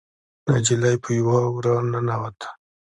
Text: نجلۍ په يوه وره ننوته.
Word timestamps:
نجلۍ 0.51 0.95
په 1.03 1.09
يوه 1.19 1.39
وره 1.55 1.73
ننوته. 1.91 2.49